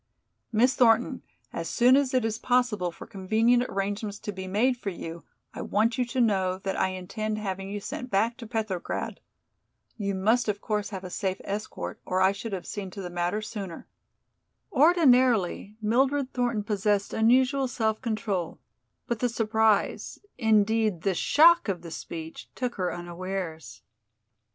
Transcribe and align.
"Miss 0.51 0.73
Thornton, 0.73 1.21
as 1.53 1.69
soon 1.69 1.95
as 1.95 2.11
it 2.15 2.25
is 2.25 2.39
possible 2.39 2.91
for 2.91 3.05
convenient 3.05 3.65
arrangements 3.69 4.17
to 4.21 4.31
be 4.31 4.47
made 4.47 4.75
for 4.75 4.89
you 4.89 5.23
I 5.53 5.61
want 5.61 5.95
you 5.99 6.05
to 6.05 6.19
know 6.19 6.57
that 6.57 6.75
I 6.75 6.87
intend 6.89 7.37
having 7.37 7.69
you 7.69 7.79
sent 7.79 8.09
back 8.09 8.35
to 8.37 8.47
Petrograd. 8.47 9.19
You 9.97 10.15
must 10.15 10.47
of 10.47 10.59
course 10.59 10.89
have 10.89 11.03
a 11.03 11.11
safe 11.11 11.39
escort 11.43 11.99
or 12.03 12.19
I 12.19 12.31
should 12.31 12.51
have 12.51 12.65
seen 12.65 12.89
to 12.89 13.01
the 13.03 13.11
matter 13.11 13.43
sooner." 13.43 13.85
Ordinarily 14.71 15.75
Mildred 15.83 16.33
Thornton 16.33 16.63
possessed 16.63 17.13
unusual 17.13 17.67
self 17.67 18.01
control, 18.01 18.57
but 19.05 19.19
the 19.19 19.29
surprise, 19.29 20.17
indeed, 20.35 21.01
the 21.03 21.13
shock 21.13 21.67
of 21.67 21.83
the 21.83 21.91
speech, 21.91 22.49
took 22.55 22.73
her 22.73 22.91
unawares. 22.91 23.83